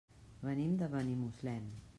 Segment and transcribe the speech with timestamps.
[0.47, 1.73] Venim de Benimuslem.